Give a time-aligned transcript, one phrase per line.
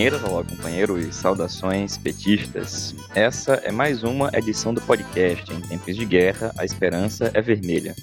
[0.00, 2.94] companheiras, olá companheiros e saudações petistas.
[3.14, 7.94] Essa é mais uma edição do podcast Em Tempos de Guerra, a Esperança é Vermelha.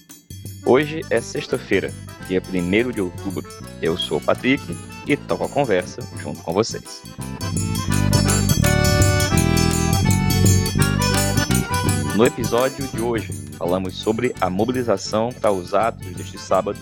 [0.64, 1.92] Hoje é sexta-feira,
[2.28, 3.50] dia 1 de outubro.
[3.82, 4.64] Eu sou o Patrick
[5.08, 7.02] e toco a conversa junto com vocês.
[12.16, 16.78] No episódio de hoje, falamos sobre a mobilização para os atos deste sábado,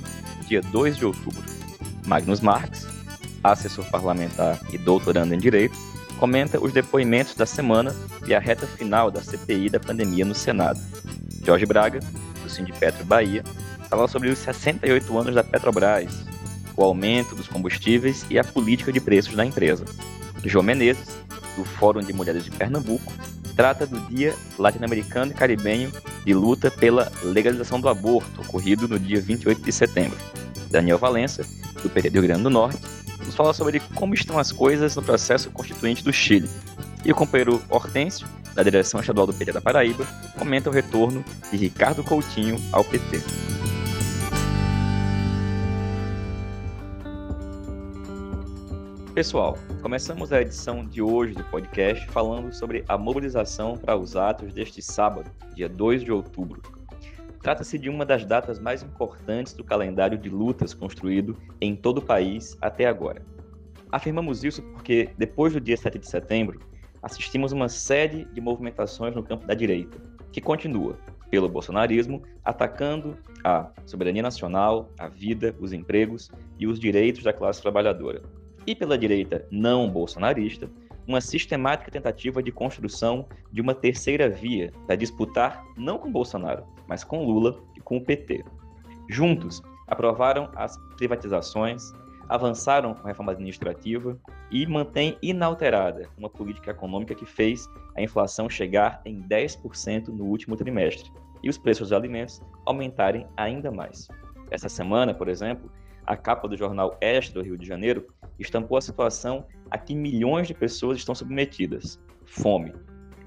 [0.46, 1.42] dia 2 de outubro.
[2.06, 2.95] Magnus Marx,
[3.52, 5.78] assessor parlamentar e doutorando em Direito,
[6.18, 7.96] comenta os depoimentos da semana
[8.26, 10.80] e a reta final da CPI da pandemia no Senado.
[11.46, 12.00] Jorge Braga,
[12.42, 13.44] do Sindipetro Bahia,
[13.90, 16.26] fala sobre os 68 anos da Petrobras,
[16.76, 19.86] o aumento dos combustíveis e a política de preços da empresa.
[20.44, 21.18] João Menezes,
[21.56, 23.12] do Fórum de Mulheres de Pernambuco,
[23.56, 25.92] trata do Dia Latino-Americano e Caribenho
[26.26, 30.18] de luta pela legalização do aborto, ocorrido no dia 28 de setembro.
[30.70, 31.46] Daniel Valença,
[31.82, 32.80] do PT do Rio Grande do Norte,
[33.26, 36.50] nos fala sobre como estão as coisas no processo constituinte do Chile.
[37.04, 40.06] E o companheiro Hortêncio, da direção estadual do PT da Paraíba,
[40.38, 43.22] comenta o retorno de Ricardo Coutinho ao PT.
[49.14, 54.54] Pessoal, começamos a edição de hoje do podcast falando sobre a mobilização para os atos
[54.54, 56.75] deste sábado, dia 2 de outubro.
[57.46, 62.02] Trata-se de uma das datas mais importantes do calendário de lutas construído em todo o
[62.02, 63.22] país até agora.
[63.92, 66.60] Afirmamos isso porque, depois do dia 7 de setembro,
[67.04, 69.96] assistimos uma série de movimentações no campo da direita,
[70.32, 70.98] que continua,
[71.30, 77.62] pelo bolsonarismo, atacando a soberania nacional, a vida, os empregos e os direitos da classe
[77.62, 78.24] trabalhadora
[78.66, 80.68] e pela direita não bolsonarista,
[81.08, 87.04] uma sistemática tentativa de construção de uma terceira via para disputar não com Bolsonaro, mas
[87.04, 88.44] com Lula e com o PT.
[89.10, 91.92] Juntos, aprovaram as privatizações,
[92.28, 94.20] avançaram com a reforma administrativa
[94.52, 100.56] e mantém inalterada uma política econômica que fez a inflação chegar em 10% no último
[100.56, 101.12] trimestre
[101.44, 104.08] e os preços dos alimentos aumentarem ainda mais.
[104.50, 105.72] Essa semana, por exemplo,
[106.06, 108.08] a capa do jornal Este do Rio de Janeiro
[108.40, 112.74] estampou a situação a que milhões de pessoas estão submetidas: fome,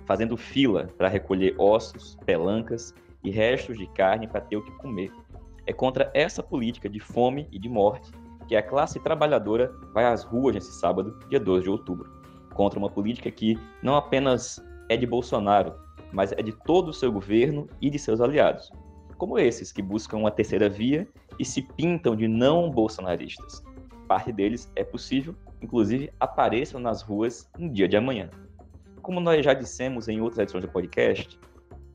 [0.06, 5.12] fazendo fila para recolher ossos, pelancas e restos de carne para ter o que comer.
[5.66, 8.10] É contra essa política de fome e de morte
[8.48, 12.10] que a classe trabalhadora vai às ruas nesse sábado, dia 2 de outubro.
[12.54, 14.58] Contra uma política que não apenas
[14.88, 15.74] é de Bolsonaro,
[16.12, 18.72] mas é de todo o seu governo e de seus aliados,
[19.18, 21.06] como esses que buscam uma terceira via
[21.38, 23.62] e se pintam de não bolsonaristas.
[24.06, 28.30] Parte deles é possível, inclusive apareçam nas ruas no dia de amanhã.
[29.02, 31.38] Como nós já dissemos em outras edições do podcast,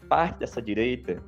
[0.08, 1.22] parte dessa direita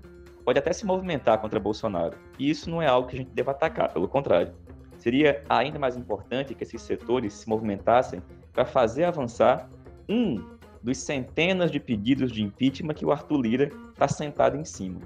[0.43, 2.17] pode até se movimentar contra Bolsonaro.
[2.37, 4.53] E isso não é algo que a gente deva atacar, pelo contrário.
[4.97, 8.21] Seria ainda mais importante que esses setores se movimentassem
[8.53, 9.69] para fazer avançar
[10.07, 15.01] um dos centenas de pedidos de impeachment que o Arthur Lira está sentado em cima.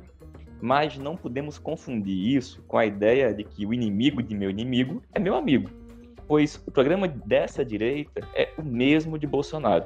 [0.61, 5.01] Mas não podemos confundir isso com a ideia de que o inimigo de meu inimigo
[5.13, 5.69] é meu amigo,
[6.27, 9.85] pois o programa dessa direita é o mesmo de Bolsonaro.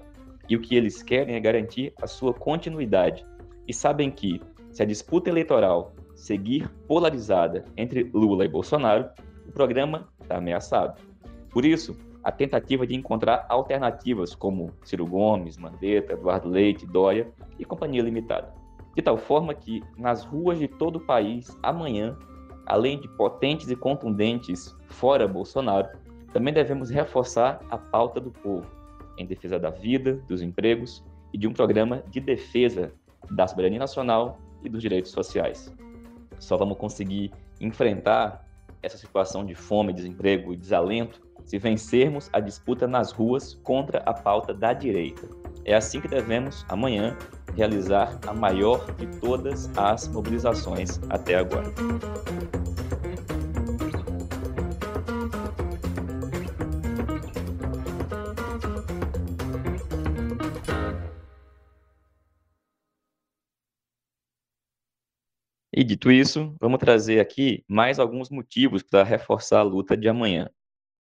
[0.50, 3.24] E o que eles querem é garantir a sua continuidade.
[3.68, 4.42] E sabem que,
[4.72, 9.10] se a disputa eleitoral seguir polarizada entre Lula e Bolsonaro,
[9.48, 11.02] o programa está ameaçado.
[11.50, 17.66] Por isso, a tentativa de encontrar alternativas como Ciro Gomes, Mandetta, Eduardo Leite, Dória e
[17.66, 18.64] Companhia Limitada
[18.96, 22.18] de tal forma que, nas ruas de todo o país, amanhã,
[22.66, 25.90] além de potentes e contundentes fora Bolsonaro,
[26.32, 28.66] também devemos reforçar a pauta do povo,
[29.18, 32.94] em defesa da vida, dos empregos e de um programa de defesa
[33.32, 35.74] da soberania nacional e dos direitos sociais.
[36.40, 38.46] Só vamos conseguir enfrentar
[38.82, 44.14] essa situação de fome, desemprego e desalento se vencermos a disputa nas ruas contra a
[44.14, 45.28] pauta da direita.
[45.66, 47.18] É assim que devemos, amanhã,
[47.56, 51.72] realizar a maior de todas as mobilizações até agora.
[65.76, 70.48] E dito isso, vamos trazer aqui mais alguns motivos para reforçar a luta de amanhã.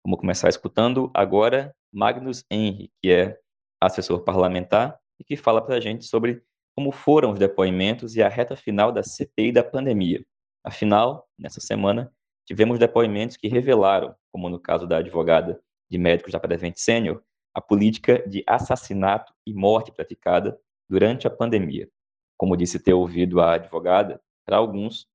[0.03, 3.37] Vamos começar escutando agora Magnus Henry, que é
[3.79, 6.41] assessor parlamentar e que fala para a gente sobre
[6.75, 10.25] como foram os depoimentos e a reta final da CPI da pandemia.
[10.63, 12.11] Afinal, nessa semana,
[12.43, 17.21] tivemos depoimentos que revelaram, como no caso da advogada de médicos da Prevent Senior,
[17.53, 20.59] a política de assassinato e morte praticada
[20.89, 21.87] durante a pandemia.
[22.35, 25.07] Como disse ter ouvido a advogada, para alguns,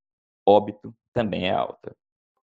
[0.46, 1.94] óbito também é alta.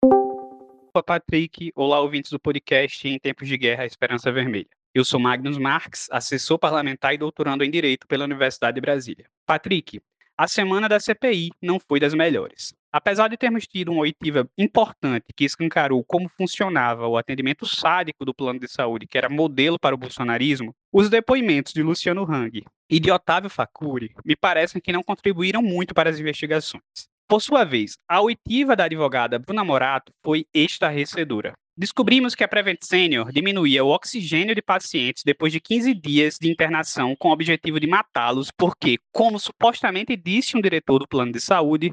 [0.03, 1.73] Olá, Patrick.
[1.75, 4.69] Olá, ouvintes do podcast Em Tempos de Guerra, Esperança Vermelha.
[4.95, 9.27] Eu sou Magnus Marques, assessor parlamentar e doutorando em Direito pela Universidade de Brasília.
[9.47, 10.01] Patrick,
[10.37, 12.75] a semana da CPI não foi das melhores.
[12.91, 18.33] Apesar de termos tido uma oitiva importante que escancarou como funcionava o atendimento sádico do
[18.33, 22.99] plano de saúde, que era modelo para o bolsonarismo, os depoimentos de Luciano Hang e
[22.99, 26.83] de Otávio Facuri me parecem que não contribuíram muito para as investigações.
[27.29, 31.53] Por sua vez, a oitiva da advogada Bruna Morato foi estarrecedora.
[31.77, 36.51] Descobrimos que a Prevent Senior diminuía o oxigênio de pacientes depois de 15 dias de
[36.51, 41.41] internação com o objetivo de matá-los, porque, como supostamente disse um diretor do plano de
[41.41, 41.93] saúde,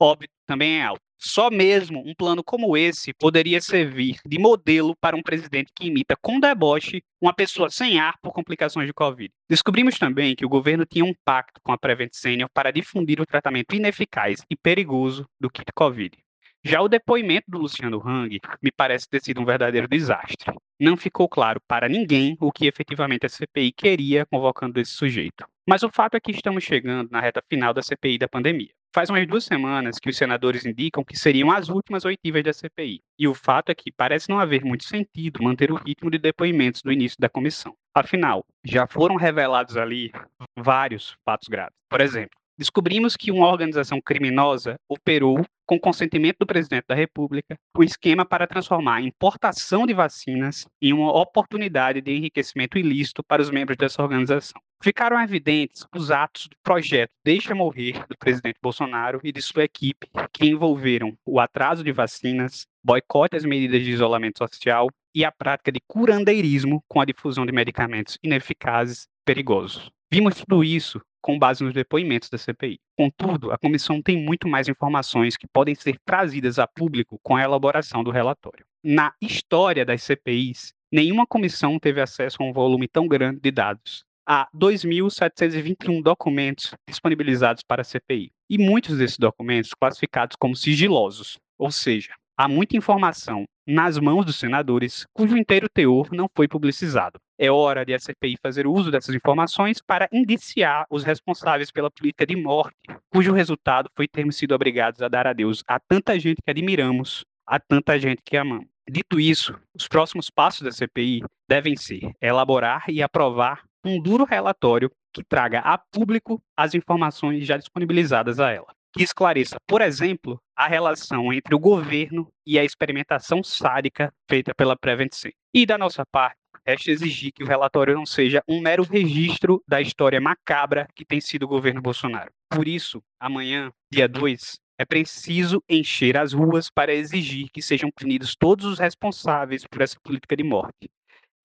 [0.00, 1.02] óbito também é alto.
[1.18, 6.14] Só mesmo um plano como esse poderia servir de modelo para um presidente que imita
[6.20, 9.32] com deboche uma pessoa sem ar por complicações de Covid.
[9.48, 13.26] Descobrimos também que o governo tinha um pacto com a Prevent Senior para difundir o
[13.26, 16.14] tratamento ineficaz e perigoso do kit Covid.
[16.62, 20.52] Já o depoimento do Luciano Hang me parece ter sido um verdadeiro desastre.
[20.80, 25.46] Não ficou claro para ninguém o que efetivamente a CPI queria convocando esse sujeito.
[25.66, 28.68] Mas o fato é que estamos chegando na reta final da CPI da pandemia.
[28.94, 33.00] Faz umas duas semanas que os senadores indicam que seriam as últimas oitivas da CPI.
[33.18, 36.82] E o fato é que parece não haver muito sentido manter o ritmo de depoimentos
[36.82, 37.74] do início da comissão.
[37.94, 40.12] Afinal, já foram revelados ali
[40.56, 41.74] vários fatos graves.
[41.88, 47.82] Por exemplo, descobrimos que uma organização criminosa operou, com consentimento do presidente da República, o
[47.82, 53.50] esquema para transformar a importação de vacinas em uma oportunidade de enriquecimento ilícito para os
[53.50, 54.60] membros dessa organização.
[54.82, 60.06] Ficaram evidentes os atos do projeto Deixa Morrer do presidente Bolsonaro e de sua equipe,
[60.30, 65.72] que envolveram o atraso de vacinas, boicote às medidas de isolamento social e a prática
[65.72, 69.90] de curandeirismo com a difusão de medicamentos ineficazes e perigosos.
[70.14, 72.78] Vimos tudo isso com base nos depoimentos da CPI.
[72.96, 77.42] Contudo, a comissão tem muito mais informações que podem ser trazidas a público com a
[77.42, 78.64] elaboração do relatório.
[78.80, 84.04] Na história das CPIs, nenhuma comissão teve acesso a um volume tão grande de dados.
[84.24, 91.72] Há 2.721 documentos disponibilizados para a CPI, e muitos desses documentos classificados como sigilosos, ou
[91.72, 97.18] seja, há muita informação nas mãos dos senadores cujo inteiro teor não foi publicizado.
[97.38, 102.26] É hora de a CPI fazer uso dessas informações para indiciar os responsáveis pela política
[102.26, 102.76] de morte,
[103.12, 107.58] cujo resultado foi termos sido obrigados a dar adeus a tanta gente que admiramos, a
[107.58, 108.66] tanta gente que amamos.
[108.88, 114.90] Dito isso, os próximos passos da CPI devem ser elaborar e aprovar um duro relatório
[115.12, 120.68] que traga a público as informações já disponibilizadas a ela que esclareça, por exemplo, a
[120.68, 125.36] relação entre o governo e a experimentação sádica feita pela Prevent Senior.
[125.52, 129.80] E da nossa parte, resta exigir que o relatório não seja um mero registro da
[129.80, 132.30] história macabra que tem sido o governo Bolsonaro.
[132.48, 138.36] Por isso, amanhã, dia 2, é preciso encher as ruas para exigir que sejam punidos
[138.36, 140.88] todos os responsáveis por essa política de morte.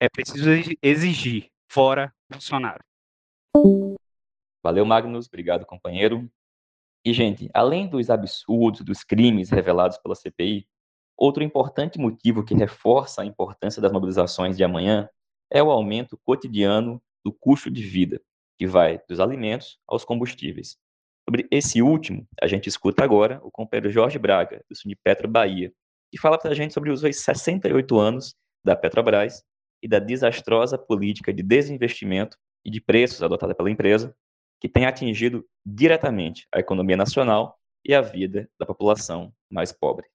[0.00, 0.48] É preciso
[0.80, 2.82] exigir fora Bolsonaro.
[4.62, 5.26] Valeu, Magnus.
[5.26, 6.30] Obrigado, companheiro.
[7.04, 10.66] E, gente, além dos absurdos, dos crimes revelados pela CPI,
[11.16, 15.08] outro importante motivo que reforça a importância das mobilizações de amanhã
[15.50, 18.20] é o aumento cotidiano do custo de vida,
[18.58, 20.76] que vai dos alimentos aos combustíveis.
[21.28, 25.72] Sobre esse último, a gente escuta agora o companheiro Jorge Braga, do Petro Bahia,
[26.10, 29.44] que fala para a gente sobre os 68 anos da Petrobras
[29.82, 34.14] e da desastrosa política de desinvestimento e de preços adotada pela empresa,
[34.60, 40.06] que tem atingido diretamente a economia nacional e a vida da população mais pobre.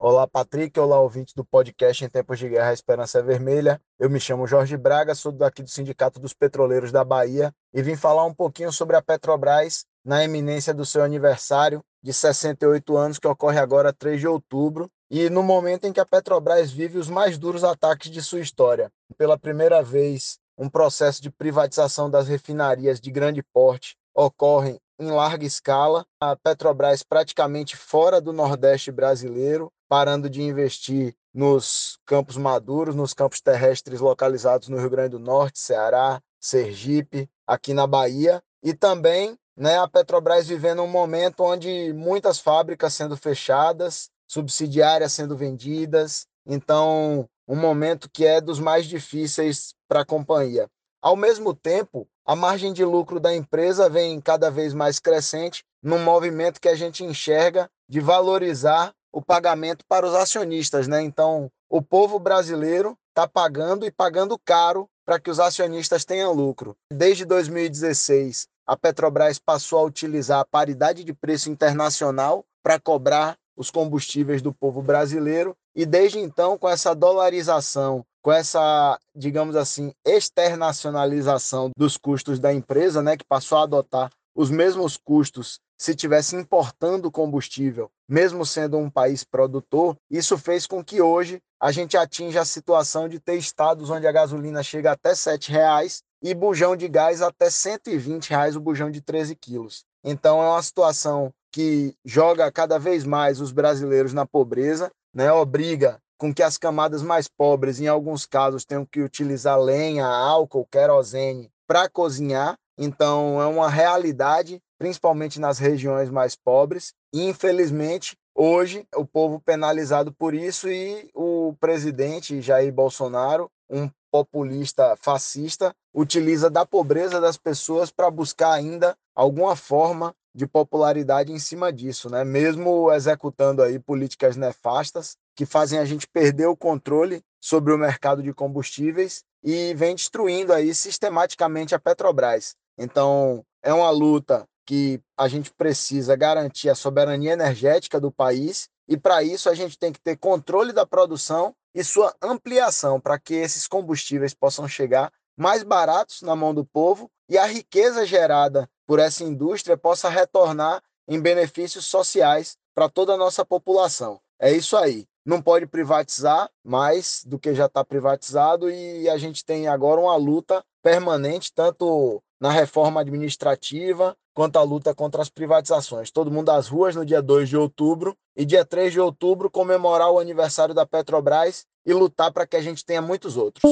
[0.00, 0.78] Olá, Patrick.
[0.78, 3.80] Olá, ouvinte do podcast Em Tempos de Guerra, a Esperança é Vermelha.
[3.98, 7.96] Eu me chamo Jorge Braga, sou daqui do Sindicato dos Petroleiros da Bahia e vim
[7.96, 13.26] falar um pouquinho sobre a Petrobras na eminência do seu aniversário de 68 anos, que
[13.26, 17.36] ocorre agora 3 de outubro, e no momento em que a Petrobras vive os mais
[17.36, 18.90] duros ataques de sua história.
[19.16, 25.46] Pela primeira vez um processo de privatização das refinarias de grande porte ocorre em larga
[25.46, 26.04] escala.
[26.20, 33.40] A Petrobras praticamente fora do Nordeste brasileiro, parando de investir nos campos maduros, nos campos
[33.40, 39.78] terrestres localizados no Rio Grande do Norte, Ceará, Sergipe, aqui na Bahia, e também né,
[39.78, 47.54] a Petrobras vivendo um momento onde muitas fábricas sendo fechadas, subsidiárias sendo vendidas, então um
[47.54, 50.68] momento que é dos mais difíceis para a companhia.
[51.00, 55.98] Ao mesmo tempo, a margem de lucro da empresa vem cada vez mais crescente num
[55.98, 61.00] movimento que a gente enxerga de valorizar o pagamento para os acionistas, né?
[61.02, 66.76] Então, o povo brasileiro está pagando e pagando caro para que os acionistas tenham lucro.
[66.92, 73.70] Desde 2016, a Petrobras passou a utilizar a paridade de preço internacional para cobrar os
[73.70, 81.70] combustíveis do povo brasileiro e desde então, com essa dolarização com essa, digamos assim, externacionalização
[81.74, 87.10] dos custos da empresa, né, que passou a adotar os mesmos custos se tivesse importando
[87.10, 92.44] combustível, mesmo sendo um país produtor, isso fez com que hoje a gente atinja a
[92.44, 97.22] situação de ter estados onde a gasolina chega até R$ 7,00 e bujão de gás
[97.22, 99.84] até 120 reais o bujão de 13 quilos.
[100.04, 105.32] Então é uma situação que joga cada vez mais os brasileiros na pobreza, né?
[105.32, 110.66] obriga com que as camadas mais pobres, em alguns casos, tenham que utilizar lenha, álcool,
[110.70, 112.56] querosene para cozinhar.
[112.76, 116.92] Então, é uma realidade, principalmente nas regiões mais pobres.
[117.12, 124.96] E, infelizmente, hoje, o povo penalizado por isso e o presidente Jair Bolsonaro, um populista
[125.00, 131.72] fascista, utiliza da pobreza das pessoas para buscar ainda alguma forma de popularidade em cima
[131.72, 132.24] disso, né?
[132.24, 138.22] Mesmo executando aí políticas nefastas que fazem a gente perder o controle sobre o mercado
[138.22, 142.54] de combustíveis e vem destruindo aí sistematicamente a Petrobras.
[142.76, 148.96] Então, é uma luta que a gente precisa garantir a soberania energética do país e
[148.96, 153.34] para isso a gente tem que ter controle da produção e sua ampliação para que
[153.34, 158.98] esses combustíveis possam chegar mais baratos na mão do povo e a riqueza gerada por
[158.98, 164.20] essa indústria possa retornar em benefícios sociais para toda a nossa população.
[164.40, 165.06] É isso aí.
[165.28, 170.16] Não pode privatizar mais do que já está privatizado e a gente tem agora uma
[170.16, 176.10] luta permanente, tanto na reforma administrativa quanto a luta contra as privatizações.
[176.10, 180.10] Todo mundo às ruas no dia 2 de outubro e dia 3 de outubro comemorar
[180.10, 183.70] o aniversário da Petrobras e lutar para que a gente tenha muitos outros.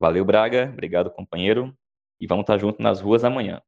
[0.00, 0.70] Valeu, Braga.
[0.72, 1.76] Obrigado, companheiro.
[2.18, 3.60] E vamos estar juntos nas ruas amanhã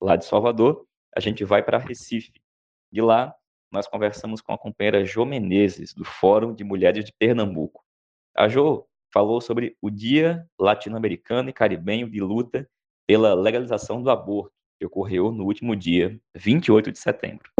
[0.00, 2.32] lá de Salvador, a gente vai para Recife.
[2.90, 3.34] De lá,
[3.70, 7.82] nós conversamos com a companheira Jo Menezes, do Fórum de Mulheres de Pernambuco.
[8.36, 12.68] A Jo falou sobre o Dia Latino-Americano e Caribenho de Luta
[13.06, 17.50] pela Legalização do Aborto, que ocorreu no último dia 28 de setembro.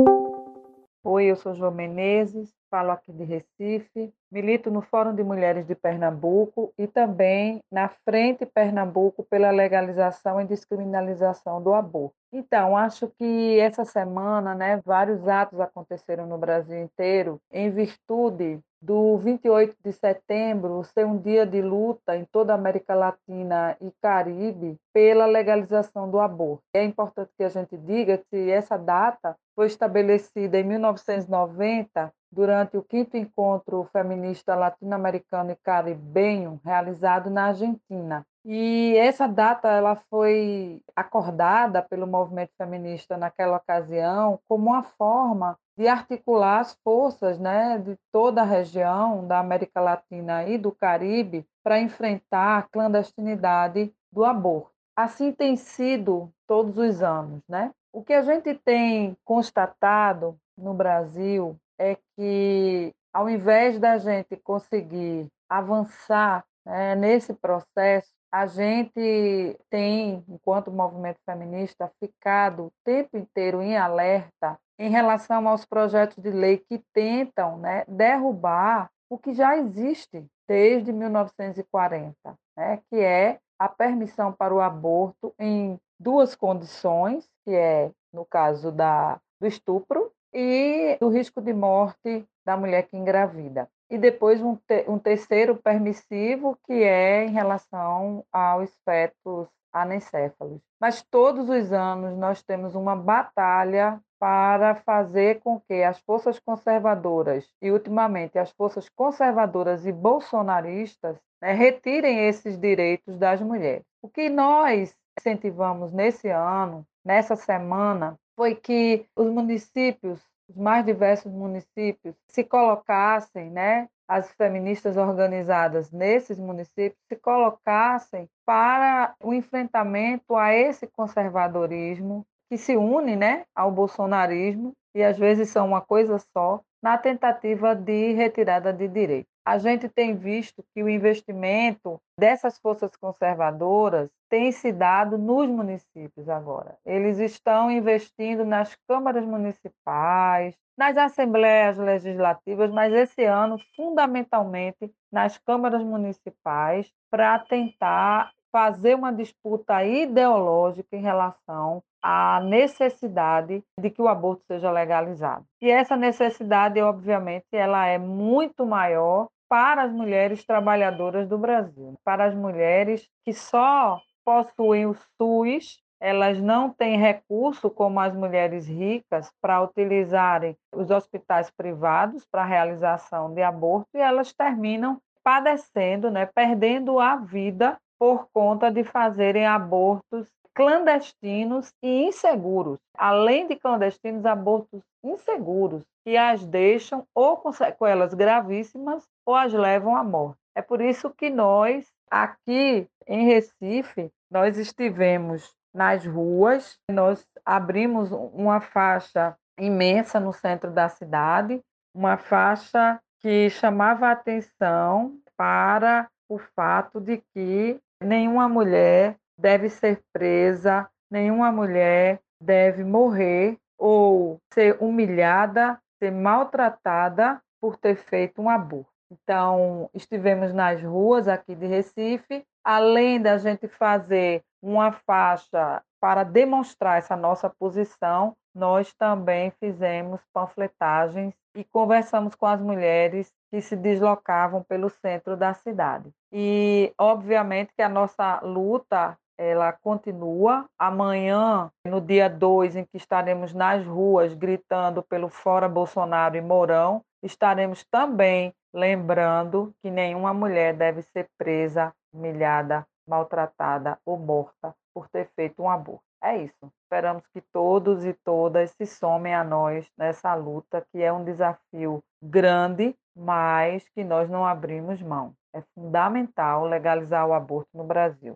[1.03, 5.75] Oi, eu sou Jo Menezes, falo aqui de Recife, milito no Fórum de Mulheres de
[5.75, 12.15] Pernambuco e também na Frente Pernambuco pela legalização e descriminalização do aborto.
[12.31, 19.19] Então, acho que essa semana, né, vários atos aconteceram no Brasil inteiro em virtude do
[19.19, 24.77] 28 de setembro ser um dia de luta em toda a América Latina e Caribe
[24.93, 26.63] pela legalização do aborto.
[26.75, 32.83] É importante que a gente diga que essa data foi estabelecida em 1990 durante o
[32.83, 38.25] quinto encontro feminista latino-americano e caribenho realizado na Argentina.
[38.43, 45.87] E essa data ela foi acordada pelo movimento feminista naquela ocasião como uma forma de
[45.87, 51.79] articular as forças né, de toda a região da América Latina e do Caribe para
[51.79, 54.71] enfrentar a clandestinidade do aborto.
[54.97, 57.43] Assim tem sido todos os anos.
[57.47, 57.71] Né?
[57.93, 65.27] O que a gente tem constatado no Brasil é que, ao invés da gente conseguir
[65.49, 73.77] avançar né, nesse processo, a gente tem, enquanto movimento feminista, ficado o tempo inteiro em
[73.77, 80.25] alerta em relação aos projetos de lei que tentam né, derrubar o que já existe
[80.49, 82.15] desde 1940,
[82.57, 88.73] né, que é a permissão para o aborto em duas condições, que é no caso
[88.73, 93.69] da, do estupro e do risco de morte da mulher que engravida.
[93.91, 100.63] E depois um, te, um terceiro permissivo, que é em relação aos fetos anencéfalos.
[100.81, 107.47] Mas todos os anos nós temos uma batalha para fazer com que as forças conservadoras
[107.61, 113.85] e, ultimamente, as forças conservadoras e bolsonaristas né, retirem esses direitos das mulheres.
[114.03, 121.33] O que nós incentivamos nesse ano, nessa semana, foi que os municípios, os mais diversos
[121.33, 130.53] municípios, se colocassem, né, as feministas organizadas nesses municípios se colocassem para o enfrentamento a
[130.53, 136.61] esse conservadorismo que se une, né, ao bolsonarismo e às vezes são uma coisa só
[136.83, 142.95] na tentativa de retirada de direitos a gente tem visto que o investimento dessas forças
[142.97, 146.79] conservadoras tem se dado nos municípios agora.
[146.85, 155.83] Eles estão investindo nas câmaras municipais, nas assembleias legislativas, mas esse ano, fundamentalmente, nas câmaras
[155.83, 164.43] municipais, para tentar fazer uma disputa ideológica em relação à necessidade de que o aborto
[164.47, 165.45] seja legalizado.
[165.61, 172.25] E essa necessidade, obviamente, ela é muito maior para as mulheres trabalhadoras do Brasil, para
[172.25, 179.31] as mulheres que só possuem o SUS, elas não têm recurso como as mulheres ricas
[179.41, 186.99] para utilizarem os hospitais privados para realização de aborto e elas terminam padecendo, né, perdendo
[186.99, 192.79] a vida por conta de fazerem abortos clandestinos e inseguros.
[192.97, 199.95] Além de clandestinos, abortos inseguros, que as deixam ou com sequelas gravíssimas ou as levam
[199.95, 200.39] à morte.
[200.55, 208.61] É por isso que nós, aqui em Recife, nós estivemos nas ruas, nós abrimos uma
[208.61, 211.61] faixa imensa no centro da cidade,
[211.95, 220.03] uma faixa que chamava a atenção para o fato de que nenhuma mulher deve ser
[220.13, 228.91] presa, nenhuma mulher deve morrer ou ser humilhada, ser maltratada por ter feito um aborto.
[229.11, 236.99] Então, estivemos nas ruas aqui de Recife, além da gente fazer uma faixa para demonstrar
[236.99, 244.63] essa nossa posição, nós também fizemos panfletagens e conversamos com as mulheres que se deslocavam
[244.63, 246.11] pelo centro da cidade.
[246.33, 250.67] E, obviamente, que a nossa luta ela continua.
[250.79, 257.03] Amanhã, no dia 2, em que estaremos nas ruas gritando pelo Fora Bolsonaro e Mourão,
[257.23, 265.29] estaremos também lembrando que nenhuma mulher deve ser presa, humilhada, maltratada ou morta por ter
[265.35, 266.05] feito um aborto.
[266.23, 266.73] É isso.
[266.85, 272.03] Esperamos que todos e todas se somem a nós nessa luta, que é um desafio
[272.23, 275.35] grande, mas que nós não abrimos mão.
[275.55, 278.35] É fundamental legalizar o aborto no Brasil.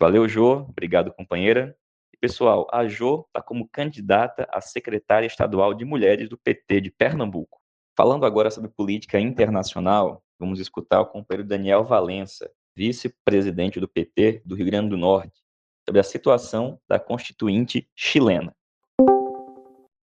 [0.00, 0.66] Valeu, Jô.
[0.68, 1.76] Obrigado, companheira.
[2.12, 6.90] E, pessoal, a Jô está como candidata a secretária estadual de mulheres do PT de
[6.90, 7.58] Pernambuco.
[7.96, 14.54] Falando agora sobre política internacional, vamos escutar o companheiro Daniel Valença, vice-presidente do PT do
[14.54, 15.42] Rio Grande do Norte,
[15.88, 18.54] sobre a situação da Constituinte chilena.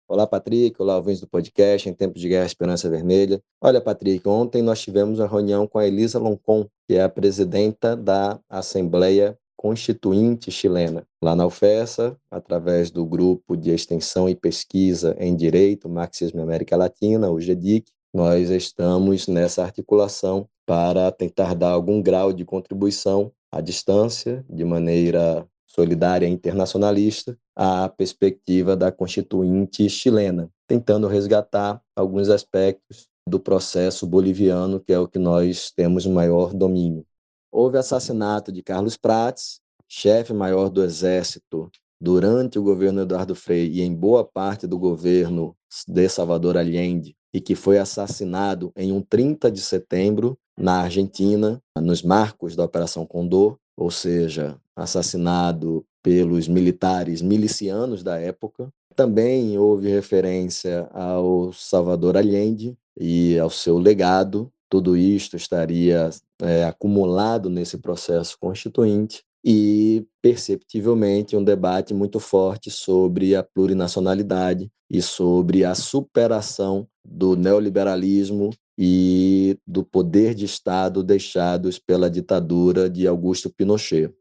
[0.08, 0.82] Olá, Patrick.
[0.82, 3.42] Olá, ouvintes do podcast Em Tempos de Guerra Esperança Vermelha.
[3.62, 7.96] Olha, Patrick, ontem nós tivemos uma reunião com a Elisa Loncon, que é a presidenta
[7.96, 11.08] da Assembleia Constituinte chilena.
[11.24, 16.76] Lá na UFESA, através do Grupo de Extensão e Pesquisa em Direito, Marxismo e América
[16.76, 23.60] Latina, o GEDIC, nós estamos nessa articulação para tentar dar algum grau de contribuição à
[23.60, 33.40] distância, de maneira solidária internacionalista, à perspectiva da Constituinte chilena, tentando resgatar alguns aspectos do
[33.40, 37.06] processo boliviano, que é o que nós temos maior domínio.
[37.52, 41.72] Houve assassinato de Carlos Prates, chefe maior do Exército,
[42.04, 45.56] durante o governo Eduardo Frei e em boa parte do governo
[45.88, 52.04] de Salvador Allende, e que foi assassinado em um 30 de setembro na Argentina, nos
[52.04, 58.68] marcos da Operação Condor, ou seja, assassinado pelos militares milicianos da época.
[58.98, 66.10] Também houve referência ao Salvador Allende e ao seu legado, tudo isto estaria
[66.42, 75.02] é, acumulado nesse processo constituinte e, perceptivelmente, um debate muito forte sobre a plurinacionalidade e
[75.02, 83.50] sobre a superação do neoliberalismo e do poder de Estado deixados pela ditadura de Augusto
[83.50, 84.14] Pinochet.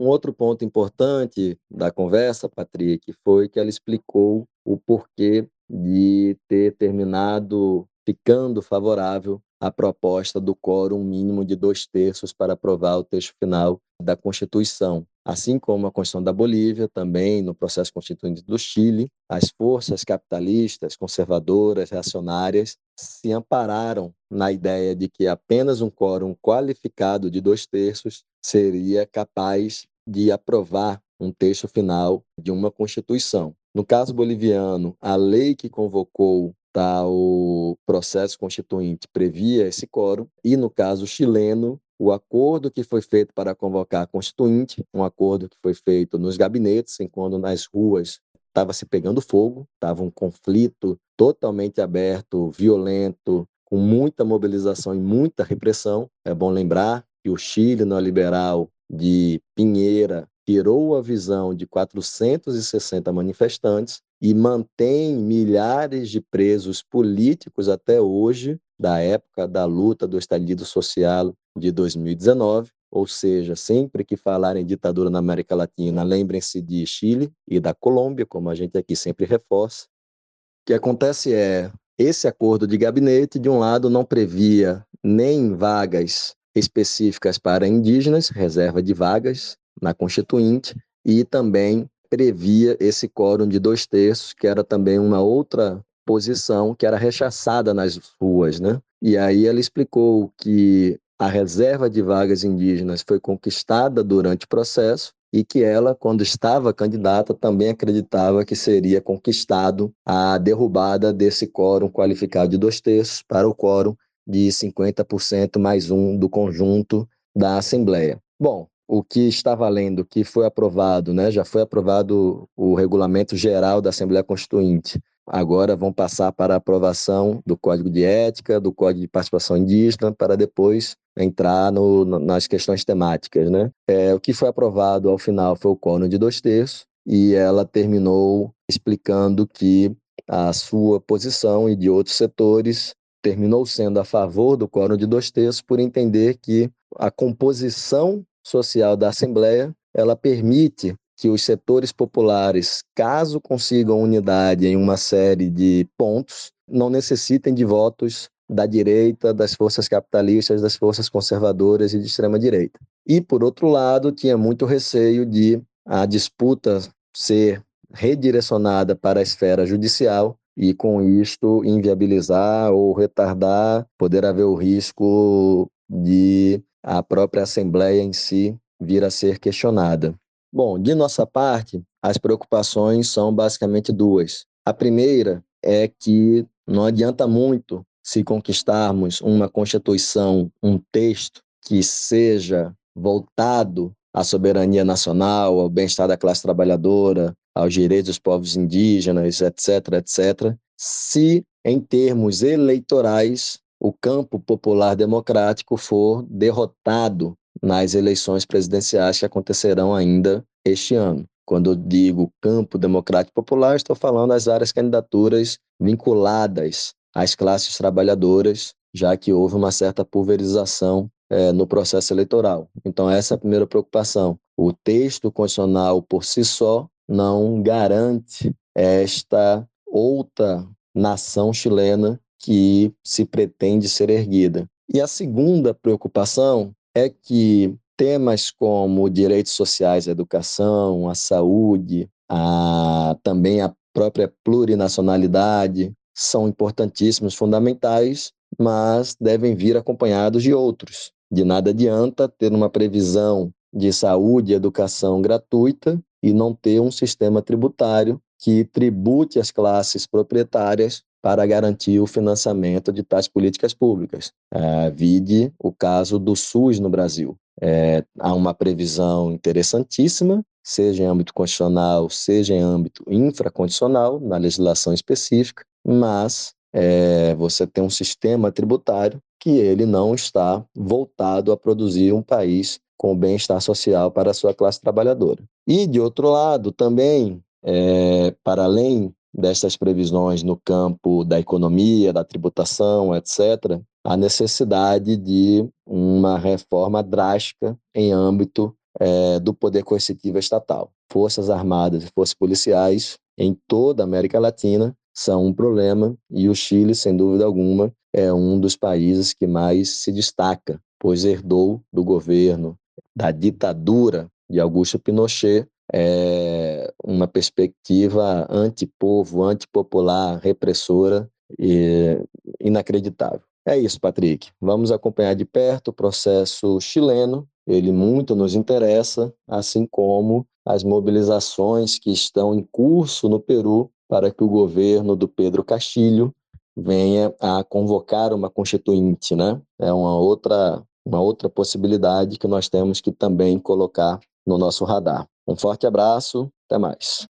[0.00, 6.76] Um outro ponto importante da conversa, Patrick, foi que ela explicou o porquê de ter
[6.76, 13.34] terminado ficando favorável a proposta do quórum mínimo de dois terços para aprovar o texto
[13.38, 15.06] final da Constituição.
[15.26, 20.96] Assim como a Constituição da Bolívia, também no processo constituinte do Chile, as forças capitalistas,
[20.96, 28.24] conservadoras, reacionárias se ampararam na ideia de que apenas um quórum qualificado de dois terços
[28.42, 33.54] seria capaz de aprovar um texto final de uma Constituição.
[33.74, 40.70] No caso boliviano, a lei que convocou tal processo constituinte previa esse quórum, e no
[40.70, 45.74] caso chileno, o acordo que foi feito para convocar a constituinte, um acordo que foi
[45.74, 52.50] feito nos gabinetes, enquanto nas ruas estava se pegando fogo, estava um conflito totalmente aberto,
[52.50, 56.08] violento, com muita mobilização e muita repressão.
[56.24, 64.00] É bom lembrar que o Chile neoliberal de Pinheira tirou a visão de 460 manifestantes
[64.20, 71.34] e mantém milhares de presos políticos até hoje, da época da luta do estalido social
[71.56, 72.70] de 2019.
[72.90, 78.24] Ou seja, sempre que falarem ditadura na América Latina, lembrem-se de Chile e da Colômbia,
[78.24, 79.86] como a gente aqui sempre reforça.
[79.86, 86.34] O que acontece é, esse acordo de gabinete, de um lado, não previa nem vagas
[86.54, 93.86] específicas para indígenas, reserva de vagas na Constituinte, e também previa esse quórum de dois
[93.86, 98.80] terços, que era também uma outra posição que era rechaçada nas ruas, né?
[99.00, 105.12] E aí ela explicou que a reserva de vagas indígenas foi conquistada durante o processo
[105.32, 111.90] e que ela, quando estava candidata, também acreditava que seria conquistado a derrubada desse quórum
[111.90, 113.94] qualificado de dois terços para o quórum
[114.26, 118.18] de 50% mais um do conjunto da Assembleia.
[118.40, 121.30] Bom, o que está valendo, que foi aprovado, né?
[121.30, 124.98] já foi aprovado o regulamento geral da Assembleia Constituinte.
[125.26, 130.10] Agora vão passar para a aprovação do Código de Ética, do Código de Participação Indígena,
[130.10, 133.50] para depois entrar no, nas questões temáticas.
[133.50, 133.70] Né?
[133.86, 137.66] É, o que foi aprovado ao final foi o quórum de dois terços, e ela
[137.66, 139.94] terminou explicando que
[140.26, 145.30] a sua posição e de outros setores terminou sendo a favor do quórum de dois
[145.30, 152.84] terços por entender que a composição social da Assembleia, ela permite que os setores populares,
[152.94, 159.54] caso consigam unidade em uma série de pontos, não necessitem de votos da direita, das
[159.54, 162.78] forças capitalistas, das forças conservadoras e de extrema direita.
[163.06, 166.80] E por outro lado, tinha muito receio de a disputa
[167.14, 174.54] ser redirecionada para a esfera judicial e com isto inviabilizar ou retardar, poder haver o
[174.54, 180.14] risco de a própria Assembleia em si vir a ser questionada.
[180.52, 184.46] Bom, de nossa parte, as preocupações são basicamente duas.
[184.64, 192.74] A primeira é que não adianta muito se conquistarmos uma Constituição, um texto que seja
[192.94, 199.94] voltado à soberania nacional, ao bem-estar da classe trabalhadora, aos direitos dos povos indígenas, etc.,
[199.98, 209.26] etc., se em termos eleitorais o campo popular democrático for derrotado nas eleições presidenciais que
[209.26, 211.24] acontecerão ainda este ano.
[211.46, 218.74] Quando eu digo campo democrático popular, estou falando das áreas candidaturas vinculadas às classes trabalhadoras,
[218.94, 222.68] já que houve uma certa pulverização é, no processo eleitoral.
[222.84, 224.38] Então, essa é a primeira preocupação.
[224.56, 233.88] O texto constitucional por si só não garante esta outra nação chilena que se pretende
[233.88, 234.68] ser erguida.
[234.92, 243.16] E a segunda preocupação é que temas como direitos sociais, a educação, a saúde, a,
[243.22, 251.12] também a própria plurinacionalidade são importantíssimos, fundamentais, mas devem vir acompanhados de outros.
[251.30, 256.90] De nada adianta ter uma previsão de saúde e educação gratuita e não ter um
[256.90, 264.32] sistema tributário que tribute as classes proprietárias para garantir o financiamento de tais políticas públicas.
[264.50, 267.36] É, vide o caso do SUS no Brasil.
[267.60, 274.94] É, há uma previsão interessantíssima, seja em âmbito constitucional, seja em âmbito infracondicional, na legislação
[274.94, 282.10] específica, mas é, você tem um sistema tributário que ele não está voltado a produzir
[282.14, 285.44] um país com bem-estar social para a sua classe trabalhadora.
[285.66, 292.24] E, de outro lado, também, é, para além destas previsões no campo da economia, da
[292.24, 300.90] tributação, etc., a necessidade de uma reforma drástica em âmbito é, do poder coercitivo estatal.
[301.12, 306.54] Forças armadas e forças policiais em toda a América Latina são um problema e o
[306.54, 312.02] Chile, sem dúvida alguma, é um dos países que mais se destaca, pois herdou do
[312.02, 312.76] governo
[313.14, 322.20] da ditadura de Augusto Pinochet é uma perspectiva antipovo, antipopular, repressora e
[322.60, 323.42] inacreditável.
[323.66, 324.50] É isso, Patrick.
[324.60, 327.46] Vamos acompanhar de perto o processo chileno.
[327.66, 334.30] Ele muito nos interessa, assim como as mobilizações que estão em curso no Peru para
[334.30, 336.34] que o governo do Pedro Castilho
[336.74, 339.60] venha a convocar uma constituinte, né?
[339.78, 345.26] É uma outra uma outra possibilidade que nós temos que também colocar no nosso radar.
[345.48, 347.26] Um forte abraço, até mais.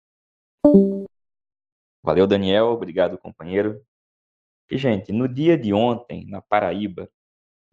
[2.01, 2.67] Valeu, Daniel.
[2.67, 3.85] Obrigado, companheiro.
[4.71, 7.11] E, gente, no dia de ontem, na Paraíba,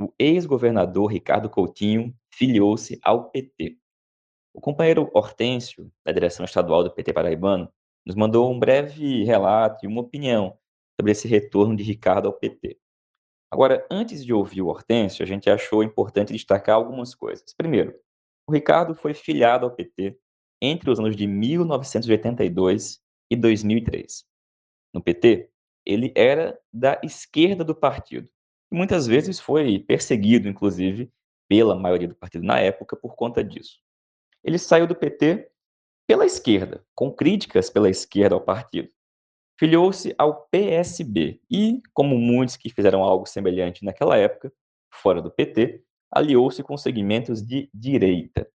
[0.01, 3.79] o ex-governador Ricardo Coutinho filiou-se ao PT.
[4.53, 7.73] O companheiro Hortêncio, da direção estadual do PT paraibano,
[8.05, 10.59] nos mandou um breve relato e uma opinião
[11.01, 12.81] sobre esse retorno de Ricardo ao PT.
[13.49, 17.55] Agora, antes de ouvir o Hortêncio, a gente achou importante destacar algumas coisas.
[17.57, 17.95] Primeiro,
[18.45, 20.19] o Ricardo foi filiado ao PT
[20.63, 24.25] entre os anos de 1982 e 2003.
[24.95, 25.51] No PT,
[25.85, 28.29] ele era da esquerda do partido
[28.71, 31.13] e muitas vezes foi perseguido, inclusive,
[31.49, 33.81] pela maioria do partido na época por conta disso.
[34.45, 35.51] Ele saiu do PT
[36.07, 38.89] pela esquerda, com críticas pela esquerda ao partido.
[39.59, 44.53] Filiou-se ao PSB e, como muitos que fizeram algo semelhante naquela época,
[44.91, 48.49] fora do PT, aliou-se com segmentos de direita.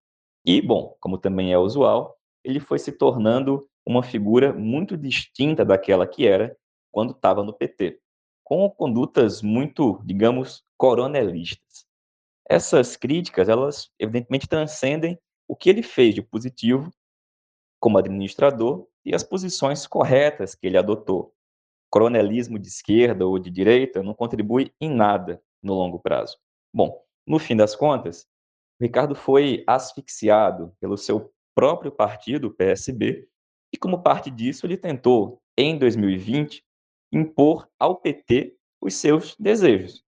[0.48, 6.08] E, bom, como também é usual, ele foi se tornando uma figura muito distinta daquela
[6.08, 6.58] que era
[6.90, 8.00] quando estava no PT,
[8.46, 11.86] com condutas muito, digamos, coronelistas.
[12.50, 16.94] Essas críticas, elas evidentemente transcendem o que ele fez de positivo
[17.78, 21.34] como administrador e as posições corretas que ele adotou.
[21.90, 26.38] Coronelismo de esquerda ou de direita não contribui em nada no longo prazo.
[26.74, 28.26] Bom, no fim das contas,
[28.80, 33.28] Ricardo foi asfixiado pelo seu próprio partido, o PSB,
[33.74, 36.64] e como parte disso, ele tentou, em 2020,
[37.12, 40.04] impor ao PT os seus desejos.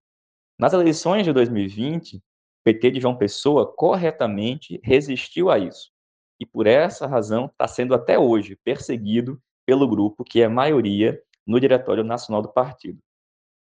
[0.59, 2.21] Nas eleições de 2020, o
[2.63, 5.91] PT de João Pessoa corretamente resistiu a isso.
[6.39, 11.59] E por essa razão está sendo até hoje perseguido pelo grupo que é maioria no
[11.59, 12.99] Diretório Nacional do Partido.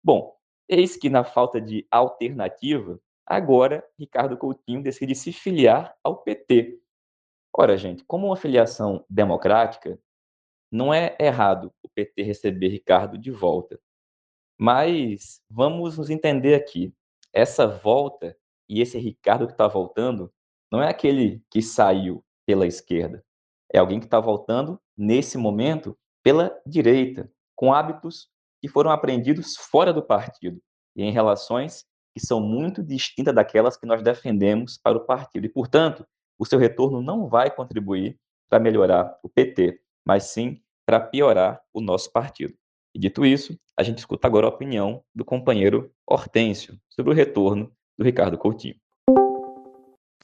[0.03, 0.35] Bom,
[0.69, 6.79] eis que na falta de alternativa, agora Ricardo Coutinho decide se filiar ao PT.
[7.53, 9.99] Ora, gente, como uma filiação democrática,
[10.71, 13.79] não é errado o PT receber Ricardo de volta.
[14.57, 16.93] Mas vamos nos entender aqui.
[17.34, 18.38] Essa volta
[18.69, 20.31] e esse Ricardo que está voltando
[20.71, 23.23] não é aquele que saiu pela esquerda.
[23.73, 28.29] É alguém que está voltando, nesse momento, pela direita, com hábitos
[28.62, 30.62] que foram aprendidos fora do partido
[30.95, 35.45] e em relações que são muito distintas daquelas que nós defendemos para o partido.
[35.45, 36.06] E, portanto,
[36.38, 38.19] o seu retorno não vai contribuir
[38.50, 42.54] para melhorar o PT, mas sim para piorar o nosso partido.
[42.93, 47.71] E dito isso, a gente escuta agora a opinião do companheiro Hortêncio sobre o retorno
[47.97, 48.76] do Ricardo Coutinho.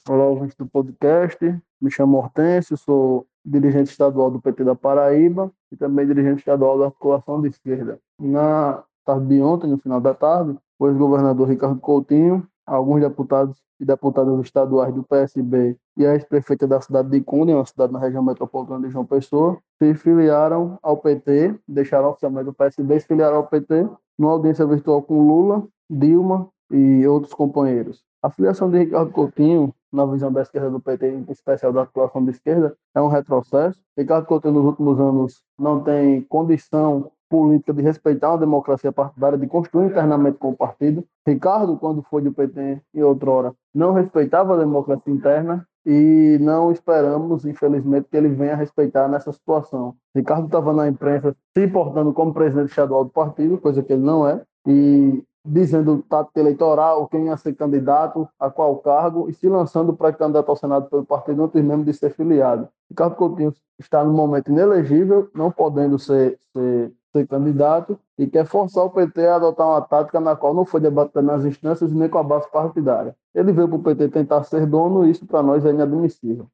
[0.06, 1.38] Olá, ouvintes do podcast.
[1.80, 6.86] Me chamo Hortêncio, sou dirigente estadual do PT da Paraíba e também dirigente estadual da
[6.86, 7.98] articulação de esquerda.
[8.18, 13.84] Na tarde de ontem, no final da tarde, o ex-governador Ricardo Coutinho, alguns deputados e
[13.84, 18.22] deputadas estaduais do PSB e a ex-prefeita da cidade de Cunha, uma cidade na região
[18.22, 23.46] metropolitana de João Pessoa, se filiaram ao PT, deixaram oficialmente o PSB se filiaram ao
[23.46, 23.88] PT
[24.18, 28.02] numa audiência virtual com Lula, Dilma e outros companheiros.
[28.22, 32.24] A filiação de Ricardo Coutinho, na visão da esquerda do PT, em especial da articulação
[32.24, 33.80] de esquerda, é um retrocesso.
[33.96, 39.46] Ricardo Coutinho, nos últimos anos, não tem condição política de respeitar uma democracia partidária, de
[39.46, 41.04] construir internamente com o partido.
[41.26, 47.44] Ricardo, quando foi do PT e outrora, não respeitava a democracia interna e não esperamos,
[47.44, 49.94] infelizmente, que ele venha respeitar nessa situação.
[50.14, 54.26] Ricardo estava na imprensa se portando como presidente estadual do partido, coisa que ele não
[54.26, 59.94] é, e dizendo tática eleitoral, quem ia ser candidato, a qual cargo, e se lançando
[59.94, 62.68] para candidato ao Senado pelo partido antes mesmo de ser filiado.
[62.90, 68.84] Ricardo Coutinho está no momento inelegível, não podendo ser, ser ser candidato e quer forçar
[68.84, 72.18] o PT a adotar uma tática na qual não foi debatida nas instâncias nem com
[72.18, 73.14] a base partidária.
[73.34, 76.46] Ele veio para o PT tentar ser dono e isso para nós é inadmissível.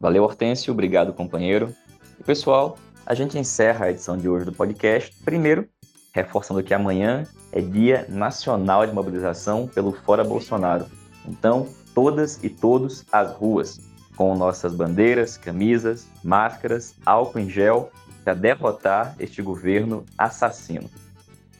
[0.00, 0.72] Valeu, Hortêncio.
[0.72, 1.70] Obrigado, companheiro.
[2.18, 5.14] E, pessoal, a gente encerra a edição de hoje do podcast.
[5.24, 5.66] Primeiro,
[6.12, 10.86] reforçando que amanhã é Dia Nacional de Mobilização pelo Fora Bolsonaro.
[11.26, 13.80] Então, todas e todos às ruas,
[14.16, 17.90] com nossas bandeiras, camisas, máscaras, álcool em gel
[18.26, 20.90] para derrotar este governo assassino.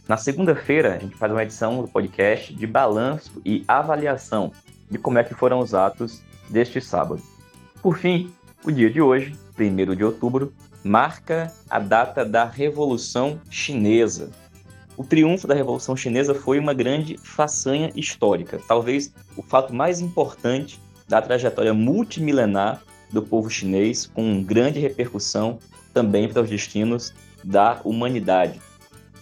[0.09, 4.50] Na segunda-feira, a gente faz uma edição do podcast de balanço e avaliação
[4.90, 7.22] de como é que foram os atos deste sábado.
[7.81, 8.33] Por fim,
[8.64, 10.52] o dia de hoje, 1 de outubro,
[10.83, 14.33] marca a data da Revolução Chinesa.
[14.96, 20.81] O triunfo da Revolução Chinesa foi uma grande façanha histórica, talvez o fato mais importante
[21.07, 25.59] da trajetória multimilenar do povo chinês, com grande repercussão
[25.92, 28.61] também para os destinos da humanidade.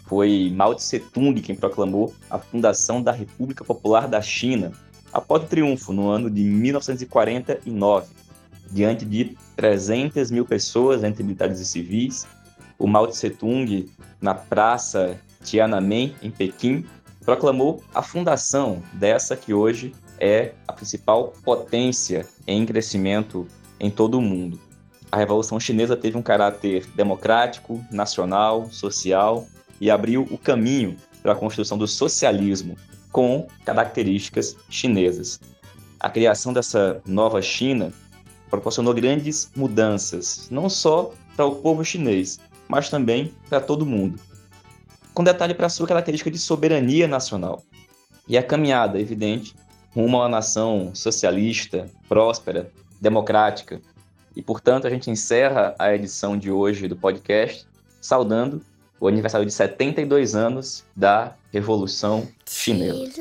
[0.06, 4.72] Foi Mao Tse Tung quem proclamou a fundação da República Popular da China
[5.12, 8.08] após o triunfo no ano de 1949.
[8.70, 12.26] Diante de 300 mil pessoas, entre militares e civis,
[12.78, 13.88] o Mao Tse Tung,
[14.20, 16.84] na Praça Tiananmen, em Pequim,
[17.24, 23.46] proclamou a fundação dessa que hoje é a principal potência em crescimento
[23.80, 24.58] em todo o mundo
[25.14, 29.46] a Revolução Chinesa teve um caráter democrático, nacional, social
[29.80, 32.76] e abriu o caminho para a construção do socialismo
[33.12, 35.38] com características chinesas.
[36.00, 37.92] A criação dessa nova China
[38.50, 44.18] proporcionou grandes mudanças, não só para o povo chinês, mas também para todo mundo.
[45.14, 47.62] com detalhe para a sua característica de soberania nacional.
[48.26, 49.54] E a caminhada, evidente,
[49.94, 52.72] rumo a uma nação socialista, próspera,
[53.04, 53.80] democrática.
[54.34, 57.66] E, portanto, a gente encerra a edição de hoje do podcast
[58.00, 58.60] saudando
[58.98, 63.20] o aniversário de 72 anos da Revolução Chinesa.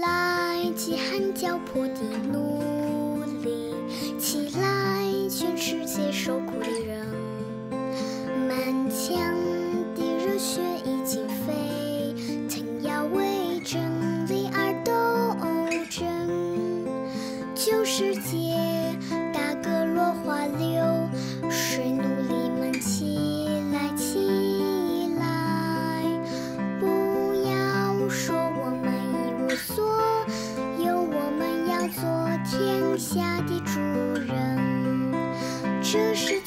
[35.94, 36.43] 这世界。